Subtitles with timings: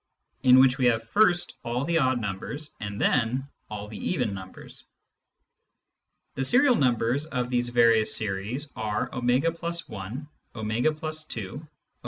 [0.41, 4.83] in which we have first all the odd numbers and then all the even numbers.
[6.33, 10.27] The serial numbers of these various series are w f i, ou+2,
[10.57, 11.67] w+3,.